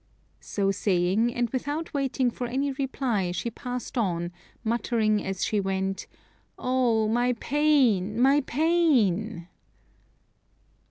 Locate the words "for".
2.31-2.47